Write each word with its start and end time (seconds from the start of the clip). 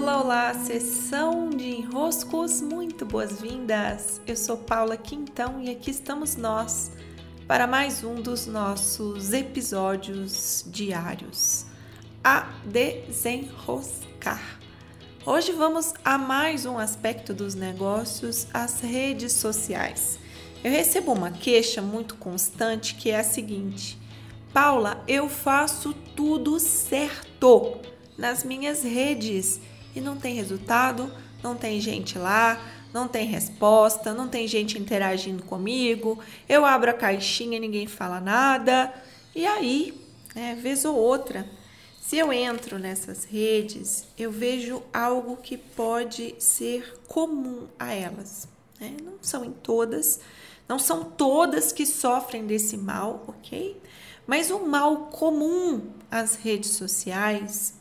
Olá, 0.00 0.22
olá, 0.22 0.54
sessão 0.54 1.50
de 1.50 1.70
enroscos, 1.70 2.60
muito 2.60 3.04
boas-vindas! 3.04 4.20
Eu 4.28 4.36
sou 4.36 4.56
Paula 4.56 4.96
Quintão 4.96 5.60
e 5.60 5.70
aqui 5.70 5.90
estamos 5.90 6.36
nós 6.36 6.92
para 7.48 7.66
mais 7.66 8.04
um 8.04 8.14
dos 8.14 8.46
nossos 8.46 9.32
episódios 9.32 10.64
diários 10.68 11.66
a 12.22 12.48
desenroscar. 12.64 14.60
Hoje 15.26 15.50
vamos 15.50 15.92
a 16.04 16.16
mais 16.16 16.64
um 16.64 16.78
aspecto 16.78 17.34
dos 17.34 17.56
negócios, 17.56 18.46
as 18.54 18.80
redes 18.80 19.32
sociais. 19.32 20.16
Eu 20.62 20.70
recebo 20.70 21.12
uma 21.12 21.32
queixa 21.32 21.82
muito 21.82 22.14
constante 22.14 22.94
que 22.94 23.10
é 23.10 23.18
a 23.18 23.24
seguinte: 23.24 23.98
Paula, 24.52 25.02
eu 25.08 25.28
faço 25.28 25.92
tudo 26.14 26.60
certo 26.60 27.80
nas 28.16 28.44
minhas 28.44 28.84
redes 28.84 29.60
e 29.98 30.00
não 30.00 30.16
tem 30.16 30.34
resultado, 30.34 31.12
não 31.42 31.54
tem 31.54 31.80
gente 31.80 32.18
lá, 32.18 32.60
não 32.92 33.06
tem 33.06 33.26
resposta, 33.26 34.14
não 34.14 34.28
tem 34.28 34.48
gente 34.48 34.78
interagindo 34.78 35.42
comigo. 35.42 36.18
Eu 36.48 36.64
abro 36.64 36.90
a 36.90 36.94
caixinha, 36.94 37.60
ninguém 37.60 37.86
fala 37.86 38.20
nada. 38.20 38.92
E 39.34 39.46
aí, 39.46 40.00
né, 40.34 40.58
vez 40.60 40.84
ou 40.84 40.96
outra, 40.96 41.46
se 42.00 42.16
eu 42.16 42.32
entro 42.32 42.78
nessas 42.78 43.24
redes, 43.24 44.06
eu 44.16 44.30
vejo 44.30 44.82
algo 44.92 45.36
que 45.36 45.58
pode 45.58 46.34
ser 46.38 46.98
comum 47.06 47.66
a 47.78 47.92
elas. 47.92 48.48
Né? 48.80 48.96
Não 49.02 49.14
são 49.20 49.44
em 49.44 49.52
todas, 49.52 50.20
não 50.68 50.78
são 50.78 51.04
todas 51.04 51.72
que 51.72 51.84
sofrem 51.84 52.46
desse 52.46 52.76
mal, 52.76 53.24
ok? 53.28 53.80
Mas 54.26 54.50
o 54.50 54.60
mal 54.60 55.06
comum 55.06 55.90
às 56.10 56.36
redes 56.36 56.70
sociais 56.70 57.77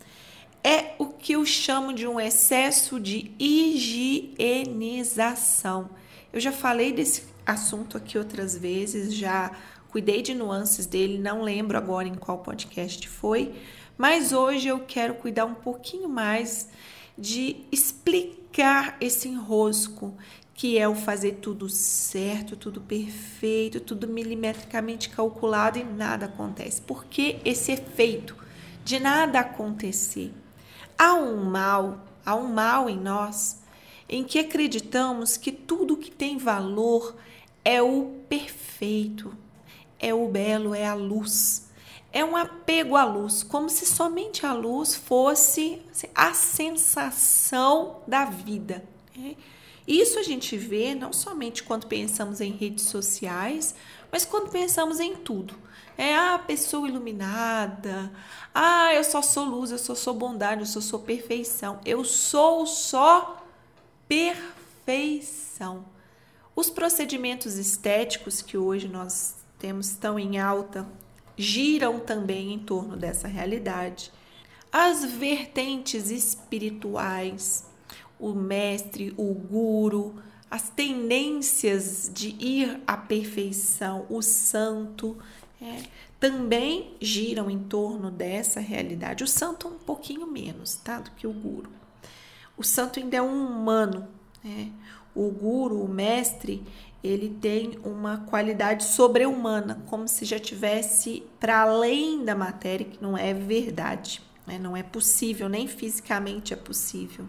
é 0.63 0.93
o 0.97 1.07
que 1.07 1.33
eu 1.33 1.45
chamo 1.45 1.93
de 1.93 2.07
um 2.07 2.19
excesso 2.19 2.99
de 2.99 3.31
higienização. 3.39 5.89
Eu 6.31 6.39
já 6.39 6.51
falei 6.51 6.91
desse 6.91 7.23
assunto 7.45 7.97
aqui 7.97 8.17
outras 8.17 8.57
vezes, 8.57 9.13
já 9.13 9.51
cuidei 9.89 10.21
de 10.21 10.33
nuances 10.33 10.85
dele, 10.85 11.17
não 11.17 11.41
lembro 11.41 11.77
agora 11.77 12.07
em 12.07 12.15
qual 12.15 12.39
podcast 12.39 13.07
foi, 13.07 13.53
mas 13.97 14.33
hoje 14.33 14.67
eu 14.67 14.81
quero 14.81 15.15
cuidar 15.15 15.45
um 15.45 15.55
pouquinho 15.55 16.09
mais 16.09 16.67
de 17.17 17.65
explicar 17.71 18.97
esse 18.99 19.27
enrosco 19.27 20.15
que 20.53 20.77
é 20.77 20.87
o 20.87 20.95
fazer 20.95 21.33
tudo 21.33 21.69
certo, 21.69 22.55
tudo 22.55 22.81
perfeito, 22.81 23.79
tudo 23.79 24.07
milimetricamente 24.07 25.09
calculado 25.09 25.77
e 25.77 25.83
nada 25.83 26.25
acontece. 26.25 26.81
Porque 26.81 27.39
esse 27.45 27.71
efeito 27.71 28.35
de 28.83 28.99
nada 28.99 29.41
acontecer 29.41 30.33
Há 30.97 31.13
um 31.13 31.43
mal, 31.43 31.99
há 32.25 32.35
um 32.35 32.47
mal 32.47 32.89
em 32.89 32.97
nós 32.97 33.61
em 34.09 34.23
que 34.23 34.39
acreditamos 34.39 35.35
que 35.35 35.51
tudo 35.51 35.97
que 35.97 36.09
tem 36.09 36.37
valor 36.37 37.15
é 37.63 37.81
o 37.81 38.21
perfeito, 38.29 39.35
é 39.99 40.13
o 40.13 40.27
belo, 40.27 40.73
é 40.73 40.85
a 40.85 40.93
luz. 40.93 41.67
É 42.13 42.23
um 42.23 42.37
apego 42.37 42.95
à 42.95 43.03
luz, 43.03 43.43
como 43.43 43.69
se 43.69 43.85
somente 43.85 44.45
a 44.45 44.53
luz 44.53 44.95
fosse 44.95 45.81
assim, 45.91 46.07
a 46.15 46.33
sensação 46.33 48.01
da 48.07 48.25
vida. 48.25 48.83
Né? 49.15 49.35
Isso 49.85 50.17
a 50.17 50.23
gente 50.23 50.57
vê 50.57 50.95
não 50.95 51.11
somente 51.11 51.63
quando 51.63 51.85
pensamos 51.85 52.39
em 52.41 52.51
redes 52.51 52.85
sociais, 52.85 53.75
mas 54.17 54.25
quando 54.25 54.49
pensamos 54.49 54.99
em 54.99 55.15
tudo. 55.15 55.53
É 55.95 56.17
a 56.17 56.39
pessoa 56.39 56.87
iluminada. 56.87 58.11
Ah, 58.51 58.91
eu 58.91 59.03
só 59.03 59.21
sou 59.21 59.45
luz, 59.45 59.69
eu 59.69 59.77
só 59.77 59.93
sou 59.93 60.15
bondade, 60.15 60.61
eu 60.61 60.65
só 60.65 60.81
sou 60.81 60.97
perfeição. 61.01 61.79
Eu 61.85 62.03
sou 62.03 62.65
só 62.65 63.45
perfeição. 64.07 65.85
Os 66.55 66.71
procedimentos 66.71 67.59
estéticos 67.59 68.41
que 68.41 68.57
hoje 68.57 68.87
nós 68.87 69.35
temos 69.59 69.91
tão 69.91 70.17
em 70.17 70.39
alta 70.39 70.83
giram 71.35 71.99
também 71.99 72.55
em 72.55 72.57
torno 72.57 72.97
dessa 72.97 73.27
realidade. 73.27 74.11
As 74.71 75.05
vertentes 75.05 76.09
espirituais, 76.09 77.67
o 78.19 78.33
mestre, 78.33 79.13
o 79.15 79.31
guru, 79.31 80.15
as 80.49 80.69
tendências 80.69 82.09
de 82.13 82.29
ir 82.39 82.81
à 82.87 82.95
perfeição, 82.95 84.05
o 84.09 84.21
santo, 84.21 85.17
é, 85.61 85.83
também 86.19 86.95
giram 87.01 87.49
em 87.49 87.59
torno 87.59 88.09
dessa 88.09 88.59
realidade. 88.59 89.23
O 89.23 89.27
santo 89.27 89.67
um 89.67 89.77
pouquinho 89.77 90.25
menos, 90.27 90.75
tá? 90.75 90.99
Do 90.99 91.11
que 91.11 91.27
o 91.27 91.33
guru. 91.33 91.69
O 92.57 92.63
santo 92.63 92.99
ainda 92.99 93.17
é 93.17 93.21
um 93.21 93.45
humano, 93.45 94.07
né? 94.43 94.71
O 95.13 95.29
guru, 95.29 95.83
o 95.83 95.87
mestre, 95.87 96.63
ele 97.03 97.29
tem 97.29 97.79
uma 97.83 98.17
qualidade 98.17 98.83
sobre-humana, 98.83 99.83
como 99.87 100.07
se 100.07 100.25
já 100.25 100.39
tivesse 100.39 101.23
para 101.39 101.61
além 101.61 102.23
da 102.23 102.35
matéria, 102.35 102.85
que 102.85 103.01
não 103.01 103.17
é 103.17 103.33
verdade, 103.33 104.21
né? 104.45 104.57
não 104.57 104.75
é 104.75 104.83
possível, 104.83 105.47
nem 105.49 105.67
fisicamente 105.67 106.53
é 106.53 106.57
possível. 106.57 107.25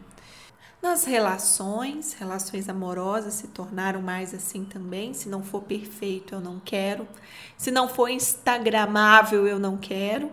Nas 0.80 1.04
relações, 1.04 2.12
relações 2.12 2.68
amorosas 2.68 3.34
se 3.34 3.48
tornaram 3.48 4.00
mais 4.00 4.32
assim 4.32 4.64
também. 4.64 5.12
Se 5.12 5.28
não 5.28 5.42
for 5.42 5.62
perfeito, 5.62 6.36
eu 6.36 6.40
não 6.40 6.60
quero. 6.60 7.06
Se 7.56 7.70
não 7.72 7.88
for 7.88 8.08
instagramável, 8.08 9.46
eu 9.46 9.58
não 9.58 9.76
quero. 9.76 10.30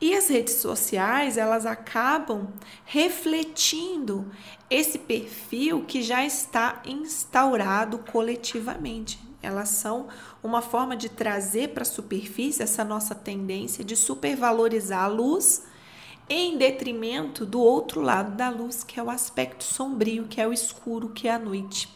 E 0.00 0.14
as 0.14 0.28
redes 0.28 0.54
sociais, 0.54 1.36
elas 1.36 1.66
acabam 1.66 2.48
refletindo 2.84 4.30
esse 4.70 4.98
perfil 4.98 5.84
que 5.84 6.00
já 6.00 6.24
está 6.24 6.80
instaurado 6.84 7.98
coletivamente. 7.98 9.18
Elas 9.42 9.70
são 9.70 10.06
uma 10.42 10.62
forma 10.62 10.96
de 10.96 11.08
trazer 11.08 11.70
para 11.70 11.82
a 11.82 11.86
superfície 11.86 12.62
essa 12.62 12.84
nossa 12.84 13.14
tendência 13.14 13.84
de 13.84 13.96
supervalorizar 13.96 15.04
a 15.04 15.08
luz 15.08 15.64
em 16.28 16.56
detrimento 16.56 17.44
do 17.44 17.60
outro 17.60 18.00
lado 18.00 18.36
da 18.36 18.48
luz, 18.48 18.82
que 18.82 18.98
é 18.98 19.02
o 19.02 19.10
aspecto 19.10 19.64
sombrio, 19.64 20.26
que 20.28 20.40
é 20.40 20.46
o 20.46 20.52
escuro, 20.52 21.10
que 21.10 21.28
é 21.28 21.34
a 21.34 21.38
noite. 21.38 21.88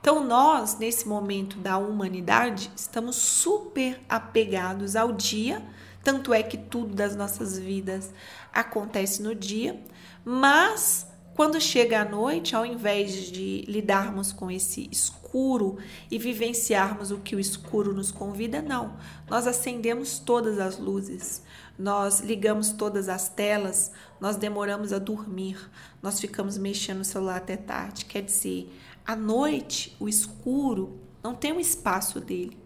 Então, 0.00 0.24
nós, 0.24 0.78
nesse 0.78 1.08
momento 1.08 1.58
da 1.58 1.76
humanidade, 1.76 2.70
estamos 2.76 3.16
super 3.16 4.00
apegados 4.08 4.94
ao 4.94 5.12
dia, 5.12 5.62
tanto 6.04 6.32
é 6.32 6.42
que 6.42 6.56
tudo 6.56 6.94
das 6.94 7.16
nossas 7.16 7.58
vidas 7.58 8.12
acontece 8.52 9.22
no 9.22 9.34
dia, 9.34 9.82
mas 10.24 11.07
quando 11.38 11.60
chega 11.60 12.00
a 12.00 12.04
noite, 12.04 12.56
ao 12.56 12.66
invés 12.66 13.12
de 13.30 13.64
lidarmos 13.68 14.32
com 14.32 14.50
esse 14.50 14.88
escuro 14.90 15.78
e 16.10 16.18
vivenciarmos 16.18 17.12
o 17.12 17.18
que 17.18 17.36
o 17.36 17.38
escuro 17.38 17.94
nos 17.94 18.10
convida, 18.10 18.60
não. 18.60 18.96
Nós 19.30 19.46
acendemos 19.46 20.18
todas 20.18 20.58
as 20.58 20.80
luzes, 20.80 21.44
nós 21.78 22.18
ligamos 22.18 22.72
todas 22.72 23.08
as 23.08 23.28
telas, 23.28 23.92
nós 24.20 24.34
demoramos 24.34 24.92
a 24.92 24.98
dormir, 24.98 25.70
nós 26.02 26.18
ficamos 26.18 26.58
mexendo 26.58 26.98
no 26.98 27.04
celular 27.04 27.36
até 27.36 27.56
tarde. 27.56 28.06
Quer 28.06 28.22
dizer, 28.22 28.76
à 29.06 29.14
noite, 29.14 29.94
o 30.00 30.08
escuro 30.08 30.98
não 31.22 31.36
tem 31.36 31.52
um 31.52 31.60
espaço 31.60 32.18
dele. 32.18 32.58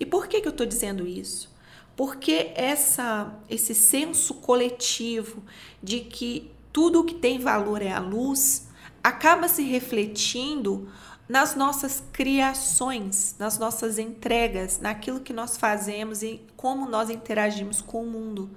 E 0.00 0.04
por 0.04 0.26
que, 0.26 0.40
que 0.40 0.48
eu 0.48 0.52
estou 0.52 0.66
dizendo 0.66 1.06
isso? 1.06 1.54
Porque 1.94 2.50
essa, 2.56 3.38
esse 3.48 3.72
senso 3.72 4.34
coletivo 4.34 5.44
de 5.80 6.00
que 6.00 6.55
tudo 6.76 7.00
o 7.00 7.04
que 7.04 7.14
tem 7.14 7.38
valor 7.38 7.80
é 7.80 7.90
a 7.90 7.98
luz 7.98 8.68
acaba 9.02 9.48
se 9.48 9.62
refletindo 9.62 10.86
nas 11.26 11.54
nossas 11.54 12.04
criações, 12.12 13.34
nas 13.38 13.58
nossas 13.58 13.98
entregas, 13.98 14.78
naquilo 14.78 15.20
que 15.20 15.32
nós 15.32 15.56
fazemos 15.56 16.22
e 16.22 16.42
como 16.54 16.86
nós 16.86 17.08
interagimos 17.08 17.80
com 17.80 18.02
o 18.02 18.06
mundo. 18.06 18.50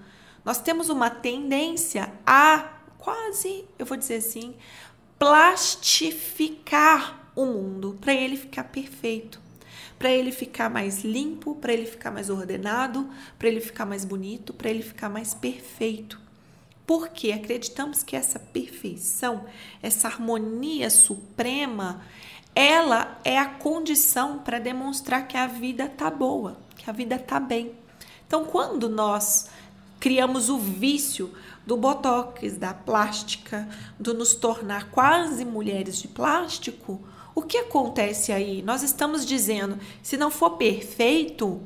Nós 0.43 0.59
temos 0.59 0.89
uma 0.89 1.09
tendência 1.09 2.11
a 2.25 2.67
quase, 2.97 3.63
eu 3.79 3.85
vou 3.85 3.95
dizer 3.95 4.15
assim, 4.15 4.53
plastificar 5.17 7.31
o 7.33 7.45
mundo 7.45 7.97
para 8.01 8.13
ele 8.13 8.35
ficar 8.35 8.65
perfeito, 8.65 9.39
para 9.97 10.11
ele 10.11 10.33
ficar 10.33 10.69
mais 10.69 11.05
limpo, 11.05 11.55
para 11.55 11.71
ele 11.71 11.85
ficar 11.85 12.11
mais 12.11 12.29
ordenado, 12.29 13.09
para 13.37 13.47
ele 13.47 13.61
ficar 13.61 13.85
mais 13.85 14.03
bonito, 14.03 14.53
para 14.53 14.69
ele 14.69 14.83
ficar 14.83 15.07
mais 15.07 15.33
perfeito. 15.33 16.27
Porque 16.89 17.31
acreditamos 17.31 18.01
que 18.01 18.15
essa 18.15 18.39
perfeição, 18.39 19.45
essa 19.79 20.07
harmonia 20.07 20.89
suprema, 20.89 22.01
ela 22.55 23.19
é 23.23 23.37
a 23.37 23.45
condição 23.45 24.39
para 24.39 24.57
demonstrar 24.57 25.27
que 25.27 25.37
a 25.37 25.45
vida 25.45 25.87
tá 25.87 26.09
boa, 26.09 26.57
que 26.75 26.89
a 26.89 26.91
vida 26.91 27.19
tá 27.19 27.39
bem. 27.39 27.73
Então, 28.25 28.43
quando 28.43 28.89
nós 28.89 29.51
criamos 29.99 30.49
o 30.49 30.57
vício 30.57 31.31
do 31.63 31.77
botox, 31.77 32.57
da 32.57 32.73
plástica, 32.73 33.69
do 33.99 34.15
nos 34.15 34.33
tornar 34.33 34.89
quase 34.89 35.45
mulheres 35.45 35.99
de 35.99 36.07
plástico, 36.07 36.99
o 37.35 37.43
que 37.43 37.59
acontece 37.59 38.31
aí? 38.31 38.63
Nós 38.63 38.81
estamos 38.81 39.27
dizendo, 39.27 39.77
se 40.01 40.17
não 40.17 40.31
for 40.31 40.57
perfeito, 40.57 41.61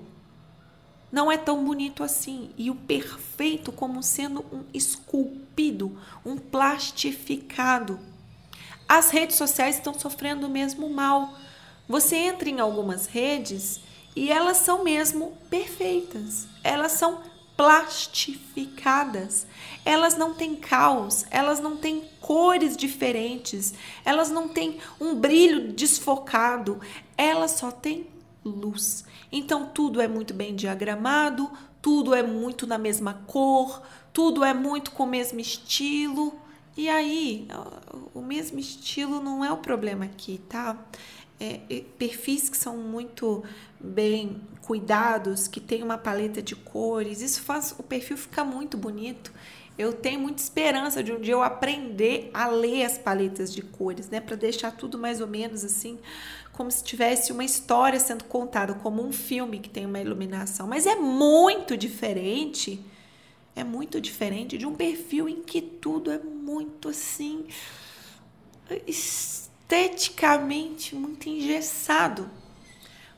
não 1.13 1.31
é 1.31 1.37
tão 1.37 1.63
bonito 1.63 2.03
assim. 2.03 2.49
E 2.57 2.71
o 2.71 2.75
perfeito 2.75 3.71
como 3.71 4.01
sendo 4.01 4.43
um 4.51 4.63
esculpido, 4.73 5.95
um 6.25 6.37
plastificado. 6.37 7.99
As 8.89 9.11
redes 9.11 9.35
sociais 9.35 9.75
estão 9.75 9.93
sofrendo 9.93 10.47
o 10.47 10.49
mesmo 10.49 10.89
mal. 10.89 11.35
Você 11.87 12.15
entra 12.15 12.49
em 12.49 12.59
algumas 12.59 13.05
redes 13.05 13.79
e 14.15 14.31
elas 14.31 14.57
são 14.57 14.83
mesmo 14.83 15.37
perfeitas. 15.51 16.47
Elas 16.63 16.93
são 16.93 17.21
plastificadas. 17.55 19.45
Elas 19.85 20.17
não 20.17 20.33
têm 20.33 20.55
caos, 20.55 21.27
elas 21.29 21.59
não 21.59 21.77
têm 21.77 22.09
cores 22.19 22.75
diferentes, 22.75 23.75
elas 24.03 24.31
não 24.31 24.47
têm 24.47 24.79
um 24.99 25.13
brilho 25.13 25.73
desfocado, 25.73 26.81
elas 27.15 27.51
só 27.51 27.69
têm 27.69 28.07
luz. 28.43 29.05
Então 29.31 29.67
tudo 29.67 30.01
é 30.01 30.07
muito 30.07 30.33
bem 30.33 30.55
diagramado, 30.55 31.49
tudo 31.81 32.13
é 32.13 32.23
muito 32.23 32.65
na 32.65 32.77
mesma 32.77 33.13
cor, 33.27 33.81
tudo 34.11 34.43
é 34.43 34.53
muito 34.53 34.91
com 34.91 35.03
o 35.03 35.07
mesmo 35.07 35.39
estilo. 35.39 36.33
E 36.75 36.89
aí, 36.89 37.47
o 38.15 38.21
mesmo 38.21 38.59
estilo 38.59 39.21
não 39.21 39.45
é 39.45 39.51
o 39.51 39.57
problema 39.57 40.05
aqui, 40.05 40.41
tá? 40.49 40.75
É, 41.39 41.59
perfis 41.97 42.49
que 42.49 42.57
são 42.57 42.77
muito 42.77 43.43
bem 43.79 44.41
cuidados, 44.61 45.47
que 45.47 45.59
tem 45.59 45.83
uma 45.83 45.97
paleta 45.97 46.41
de 46.41 46.55
cores, 46.55 47.21
isso 47.21 47.41
faz 47.41 47.75
o 47.77 47.83
perfil 47.83 48.17
ficar 48.17 48.45
muito 48.45 48.77
bonito. 48.77 49.31
Eu 49.77 49.93
tenho 49.93 50.19
muita 50.19 50.41
esperança 50.41 51.03
de 51.03 51.11
um 51.11 51.19
dia 51.19 51.33
eu 51.33 51.41
aprender 51.41 52.29
a 52.33 52.47
ler 52.47 52.85
as 52.85 52.97
paletas 52.97 53.53
de 53.53 53.61
cores, 53.61 54.09
né, 54.09 54.19
para 54.19 54.35
deixar 54.35 54.71
tudo 54.71 54.99
mais 54.99 55.19
ou 55.19 55.27
menos 55.27 55.63
assim, 55.63 55.97
como 56.51 56.69
se 56.69 56.83
tivesse 56.83 57.31
uma 57.31 57.43
história 57.43 57.99
sendo 57.99 58.23
contada, 58.25 58.75
como 58.75 59.03
um 59.03 59.11
filme 59.11 59.59
que 59.59 59.69
tem 59.69 59.85
uma 59.85 59.99
iluminação. 59.99 60.67
Mas 60.67 60.85
é 60.85 60.95
muito 60.95 61.75
diferente, 61.75 62.79
é 63.55 63.63
muito 63.63 63.99
diferente 63.99 64.57
de 64.57 64.65
um 64.65 64.75
perfil 64.75 65.27
em 65.27 65.41
que 65.41 65.61
tudo 65.61 66.11
é 66.11 66.19
muito 66.19 66.89
assim 66.89 67.47
esteticamente 68.87 70.95
muito 70.95 71.27
engessado. 71.27 72.29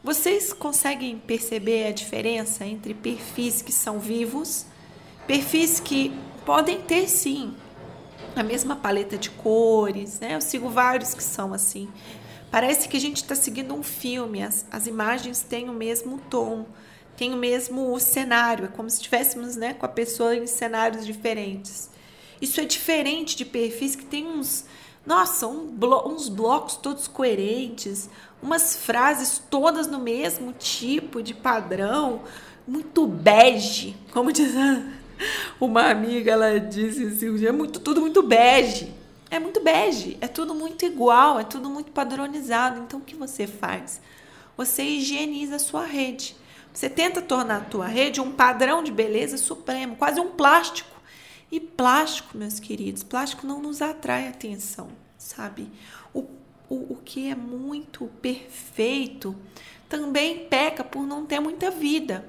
Vocês 0.03 0.53
conseguem 0.53 1.17
perceber 1.17 1.87
a 1.87 1.91
diferença 1.91 2.65
entre 2.65 2.93
perfis 2.93 3.61
que 3.61 3.71
são 3.71 3.99
vivos, 3.99 4.65
perfis 5.27 5.79
que 5.79 6.13
podem 6.45 6.81
ter 6.81 7.07
sim 7.09 7.55
a 8.35 8.43
mesma 8.43 8.75
paleta 8.75 9.17
de 9.17 9.29
cores, 9.29 10.19
né? 10.19 10.35
Eu 10.35 10.41
sigo 10.41 10.69
vários 10.69 11.13
que 11.13 11.23
são 11.23 11.53
assim. 11.53 11.87
Parece 12.51 12.87
que 12.87 12.97
a 12.97 12.99
gente 12.99 13.17
está 13.17 13.35
seguindo 13.35 13.73
um 13.73 13.83
filme, 13.83 14.43
as, 14.43 14.65
as 14.71 14.87
imagens 14.87 15.41
têm 15.41 15.69
o 15.69 15.73
mesmo 15.73 16.19
tom, 16.29 16.65
têm 17.17 17.33
o 17.33 17.37
mesmo 17.37 17.99
cenário, 17.99 18.65
é 18.65 18.67
como 18.67 18.89
se 18.89 18.97
estivéssemos 18.97 19.55
né, 19.55 19.73
com 19.73 19.85
a 19.85 19.89
pessoa 19.89 20.35
em 20.35 20.47
cenários 20.47 21.05
diferentes. 21.05 21.89
Isso 22.41 22.59
é 22.59 22.65
diferente 22.65 23.35
de 23.35 23.45
perfis 23.45 23.95
que 23.95 24.05
tem 24.05 24.27
uns, 24.27 24.65
nossa, 25.05 25.47
um 25.47 25.67
blo 25.67 26.07
uns 26.07 26.29
blocos 26.29 26.75
todos 26.75 27.07
coerentes, 27.07 28.09
umas 28.41 28.75
frases 28.75 29.41
todas 29.49 29.87
no 29.87 29.99
mesmo 29.99 30.53
tipo 30.53 31.23
de 31.23 31.33
padrão, 31.33 32.21
muito 32.67 33.07
bege, 33.07 33.95
como 34.11 34.31
diz 34.31 34.53
uma 35.59 35.89
amiga, 35.89 36.31
ela 36.31 36.59
disse 36.59 37.05
assim, 37.05 37.45
é 37.45 37.51
muito 37.51 37.79
tudo 37.79 38.01
muito 38.01 38.21
bege. 38.23 38.91
É 39.29 39.39
muito 39.39 39.59
bege, 39.59 40.17
é 40.21 40.27
tudo 40.27 40.53
muito 40.53 40.85
igual, 40.85 41.39
é 41.39 41.43
tudo 41.43 41.69
muito 41.69 41.91
padronizado. 41.91 42.79
Então 42.81 42.99
o 42.99 43.03
que 43.03 43.15
você 43.15 43.47
faz? 43.47 43.99
Você 44.55 44.83
higieniza 44.83 45.55
a 45.57 45.59
sua 45.59 45.85
rede. 45.85 46.35
Você 46.71 46.89
tenta 46.89 47.21
tornar 47.21 47.57
a 47.57 47.65
tua 47.65 47.87
rede 47.87 48.21
um 48.21 48.31
padrão 48.31 48.83
de 48.83 48.91
beleza 48.91 49.37
supremo, 49.37 49.95
quase 49.95 50.19
um 50.19 50.31
plástico. 50.31 50.95
E 51.51 51.59
plástico, 51.59 52.37
meus 52.37 52.59
queridos, 52.59 53.03
plástico 53.03 53.47
não 53.47 53.61
nos 53.61 53.81
atrai 53.81 54.27
atenção, 54.27 54.89
sabe? 55.17 55.69
O 56.13 56.23
o, 56.69 56.93
o 56.93 56.99
que 57.03 57.29
é 57.29 57.35
muito 57.35 58.07
perfeito 58.21 59.35
também 59.87 60.45
peca 60.45 60.83
por 60.83 61.05
não 61.05 61.25
ter 61.25 61.39
muita 61.39 61.69
vida. 61.69 62.25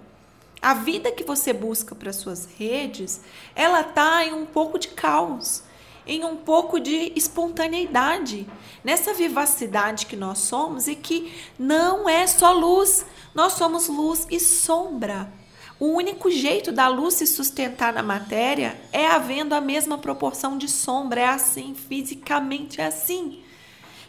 A 0.61 0.75
vida 0.75 1.13
que 1.13 1.23
você 1.23 1.53
busca 1.53 1.95
para 1.95 2.13
suas 2.13 2.49
redes, 2.59 3.21
ela 3.55 3.83
tá 3.85 4.25
em 4.25 4.33
um 4.33 4.47
pouco 4.47 4.79
de 4.79 4.89
caos, 4.89 5.63
em 6.07 6.25
um 6.25 6.37
pouco 6.37 6.79
de 6.81 7.13
espontaneidade, 7.17 8.47
nessa 8.83 9.13
vivacidade 9.13 10.07
que 10.07 10.17
nós 10.17 10.39
somos 10.39 10.87
e 10.87 10.95
que 10.95 11.33
não 11.59 12.09
é 12.09 12.27
só 12.27 12.53
luz, 12.53 13.05
nós 13.35 13.55
somos 13.55 13.89
luz 13.89 14.27
e 14.31 14.39
sombra. 14.39 15.31
O 15.79 15.89
único 15.89 16.31
jeito 16.31 16.73
da 16.73 16.89
luz 16.89 17.15
se 17.15 17.27
sustentar 17.27 17.93
na 17.93 18.03
matéria 18.03 18.81
é 18.93 19.07
havendo 19.07 19.55
a 19.55 19.61
mesma 19.61 19.99
proporção 19.99 20.57
de 20.57 20.69
sombra, 20.69 21.21
é 21.21 21.29
assim, 21.29 21.75
fisicamente 21.75 22.81
é 22.81 22.87
assim. 22.87 23.43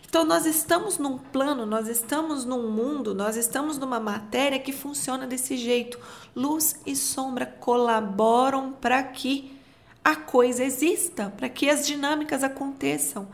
Então, 0.09 0.23
nós 0.23 0.45
estamos 0.45 0.97
num 0.97 1.17
plano, 1.17 1.65
nós 1.65 1.87
estamos 1.87 2.45
num 2.45 2.71
mundo, 2.71 3.13
nós 3.13 3.35
estamos 3.35 3.77
numa 3.77 3.99
matéria 3.99 4.57
que 4.57 4.71
funciona 4.71 5.27
desse 5.27 5.57
jeito. 5.57 5.99
Luz 6.33 6.79
e 6.85 6.95
sombra 6.95 7.45
colaboram 7.45 8.71
para 8.71 9.03
que 9.03 9.59
a 10.03 10.15
coisa 10.15 10.63
exista, 10.63 11.33
para 11.35 11.49
que 11.49 11.69
as 11.69 11.85
dinâmicas 11.85 12.41
aconteçam. 12.41 13.27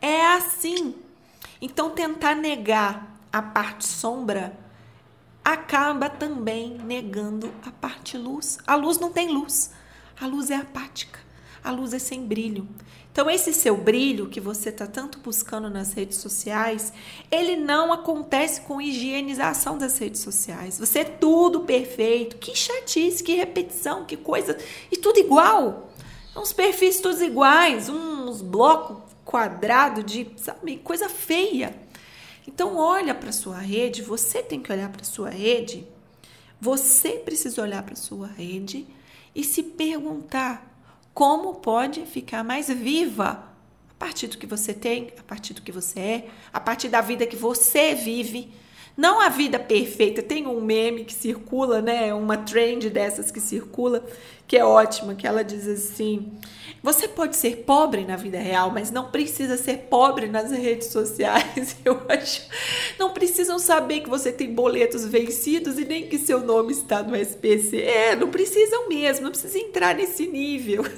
É 0.00 0.24
assim. 0.34 0.94
Então, 1.60 1.90
tentar 1.90 2.34
negar 2.34 3.14
a 3.30 3.42
parte 3.42 3.86
sombra 3.86 4.58
acaba 5.44 6.08
também 6.08 6.78
negando 6.78 7.52
a 7.66 7.70
parte 7.70 8.16
luz. 8.16 8.58
A 8.66 8.74
luz 8.74 8.98
não 8.98 9.12
tem 9.12 9.28
luz, 9.28 9.72
a 10.18 10.26
luz 10.26 10.50
é 10.50 10.56
apática, 10.56 11.20
a 11.64 11.70
luz 11.70 11.94
é 11.94 11.98
sem 11.98 12.26
brilho. 12.26 12.68
Então, 13.10 13.30
esse 13.30 13.54
seu 13.54 13.74
brilho 13.74 14.28
que 14.28 14.38
você 14.38 14.68
está 14.68 14.86
tanto 14.86 15.18
buscando 15.20 15.70
nas 15.70 15.94
redes 15.94 16.18
sociais, 16.18 16.92
ele 17.30 17.56
não 17.56 17.90
acontece 17.90 18.60
com 18.60 18.82
higienização 18.82 19.78
das 19.78 19.96
redes 19.96 20.20
sociais. 20.20 20.78
Você 20.78 20.98
é 20.98 21.04
tudo 21.04 21.60
perfeito, 21.60 22.36
que 22.36 22.54
chatice, 22.54 23.24
que 23.24 23.34
repetição, 23.34 24.04
que 24.04 24.16
coisa, 24.16 24.58
e 24.92 24.96
tudo 24.98 25.18
igual. 25.18 25.90
Uns 26.36 26.52
perfis 26.52 27.00
todos 27.00 27.22
iguais, 27.22 27.88
uns 27.88 28.42
blocos 28.42 28.98
quadrados 29.24 30.04
de, 30.04 30.26
sabe, 30.36 30.76
coisa 30.78 31.08
feia. 31.08 31.74
Então, 32.46 32.76
olha 32.76 33.14
para 33.14 33.32
sua 33.32 33.58
rede, 33.58 34.02
você 34.02 34.42
tem 34.42 34.60
que 34.60 34.70
olhar 34.70 34.90
para 34.90 35.04
sua 35.04 35.30
rede, 35.30 35.86
você 36.60 37.10
precisa 37.12 37.62
olhar 37.62 37.82
para 37.82 37.96
sua 37.96 38.26
rede 38.26 38.86
e 39.34 39.42
se 39.42 39.62
perguntar 39.62 40.73
como 41.14 41.54
pode 41.54 42.04
ficar 42.04 42.42
mais 42.42 42.68
viva 42.68 43.44
a 43.88 43.94
partir 43.96 44.26
do 44.26 44.36
que 44.36 44.46
você 44.46 44.74
tem, 44.74 45.12
a 45.16 45.22
partir 45.22 45.54
do 45.54 45.62
que 45.62 45.70
você 45.70 46.00
é, 46.00 46.28
a 46.52 46.58
partir 46.58 46.88
da 46.88 47.00
vida 47.00 47.24
que 47.24 47.36
você 47.36 47.94
vive. 47.94 48.50
Não 48.96 49.20
a 49.20 49.28
vida 49.28 49.58
perfeita. 49.58 50.22
Tem 50.22 50.46
um 50.46 50.60
meme 50.60 51.04
que 51.04 51.12
circula, 51.12 51.80
né? 51.80 52.12
Uma 52.12 52.36
trend 52.36 52.90
dessas 52.90 53.30
que 53.30 53.40
circula, 53.40 54.04
que 54.46 54.56
é 54.56 54.64
ótima, 54.64 55.14
que 55.14 55.26
ela 55.26 55.42
diz 55.42 55.66
assim: 55.66 56.32
você 56.84 57.08
pode 57.08 57.34
ser 57.36 57.64
pobre 57.64 58.04
na 58.04 58.14
vida 58.14 58.38
real, 58.38 58.70
mas 58.70 58.90
não 58.90 59.10
precisa 59.10 59.56
ser 59.56 59.86
pobre 59.88 60.28
nas 60.28 60.50
redes 60.50 60.88
sociais. 60.88 61.76
Eu 61.82 61.98
acho. 62.10 62.42
Não 62.98 63.08
precisam 63.08 63.58
saber 63.58 64.00
que 64.00 64.10
você 64.10 64.30
tem 64.30 64.52
boletos 64.52 65.06
vencidos 65.06 65.78
e 65.78 65.84
nem 65.86 66.06
que 66.08 66.18
seu 66.18 66.40
nome 66.40 66.72
está 66.72 67.02
no 67.02 67.16
SPC. 67.16 67.80
É, 67.80 68.14
não 68.14 68.30
precisam 68.30 68.86
mesmo, 68.86 69.24
não 69.24 69.30
precisa 69.30 69.58
entrar 69.58 69.94
nesse 69.94 70.26
nível. 70.26 70.84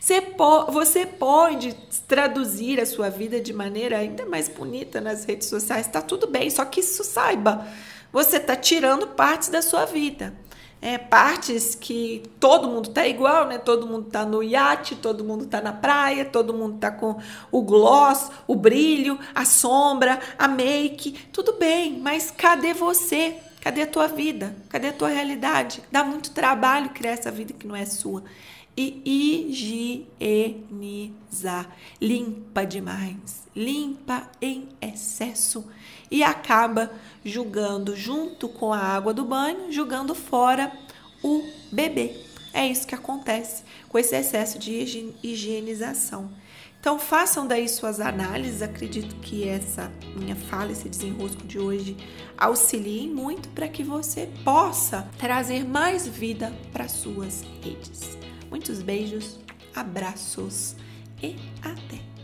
Você, 0.00 0.20
po 0.22 0.70
você 0.70 1.04
pode 1.04 1.74
traduzir 2.06 2.80
a 2.80 2.86
sua 2.86 3.10
vida 3.10 3.40
de 3.40 3.52
maneira 3.52 3.98
ainda 3.98 4.24
mais 4.24 4.48
bonita 4.48 5.00
nas 5.00 5.24
redes 5.24 5.48
sociais. 5.48 5.86
Tá 5.88 6.00
tudo 6.00 6.26
bem, 6.28 6.48
só 6.48 6.64
que 6.64 6.80
isso 6.80 7.04
saiba. 7.04 7.66
Você 8.12 8.36
está 8.36 8.56
tirando 8.56 9.08
partes 9.08 9.48
da 9.48 9.60
sua 9.60 9.84
vida 9.84 10.32
é, 10.80 10.98
partes 10.98 11.74
que 11.74 12.22
todo 12.38 12.68
mundo 12.68 12.90
tá 12.90 13.06
igual, 13.06 13.46
né? 13.46 13.58
Todo 13.58 13.86
mundo 13.86 14.10
tá 14.10 14.24
no 14.24 14.42
iate, 14.42 14.94
todo 14.94 15.24
mundo 15.24 15.46
tá 15.46 15.60
na 15.60 15.72
praia, 15.72 16.24
todo 16.24 16.54
mundo 16.54 16.78
tá 16.78 16.90
com 16.90 17.18
o 17.50 17.62
gloss, 17.62 18.30
o 18.46 18.54
brilho, 18.54 19.18
a 19.34 19.44
sombra, 19.44 20.20
a 20.38 20.46
make, 20.46 21.12
tudo 21.32 21.54
bem, 21.54 21.98
mas 21.98 22.30
cadê 22.30 22.72
você? 22.72 23.36
Cadê 23.60 23.82
a 23.82 23.86
tua 23.86 24.06
vida? 24.06 24.54
Cadê 24.68 24.88
a 24.88 24.92
tua 24.92 25.08
realidade? 25.08 25.82
Dá 25.90 26.04
muito 26.04 26.30
trabalho 26.30 26.90
criar 26.90 27.12
essa 27.12 27.32
vida 27.32 27.52
que 27.52 27.66
não 27.66 27.74
é 27.74 27.84
sua. 27.84 28.22
E 28.76 29.00
higienizar. 30.28 31.74
Limpa 32.00 32.66
demais. 32.66 33.46
Limpa 33.54 34.30
em 34.40 34.68
excesso 34.80 35.64
e 36.10 36.22
acaba 36.22 36.90
julgando 37.24 37.96
junto 37.96 38.48
com 38.48 38.72
a 38.72 38.78
água 38.78 39.14
do 39.14 39.24
banho, 39.24 39.72
julgando 39.72 40.14
fora 40.14 40.72
o 41.22 41.42
bebê. 41.72 42.14
É 42.52 42.66
isso 42.66 42.86
que 42.86 42.94
acontece 42.94 43.64
com 43.88 43.98
esse 43.98 44.14
excesso 44.14 44.58
de 44.58 45.14
higienização. 45.22 46.30
Então 46.80 46.98
façam 46.98 47.46
daí 47.46 47.68
suas 47.68 47.98
análises. 48.00 48.62
Acredito 48.62 49.16
que 49.16 49.46
essa 49.46 49.92
minha 50.14 50.36
fala, 50.36 50.70
esse 50.72 50.88
desenrosco 50.88 51.46
de 51.46 51.58
hoje 51.58 51.96
auxiliem 52.38 53.08
muito 53.08 53.48
para 53.48 53.68
que 53.68 53.82
você 53.82 54.28
possa 54.44 55.08
trazer 55.18 55.64
mais 55.64 56.06
vida 56.06 56.52
para 56.72 56.88
suas 56.88 57.42
redes. 57.62 58.16
Muitos 58.50 58.82
beijos, 58.82 59.38
abraços 59.74 60.76
e 61.22 61.36
até! 61.62 62.15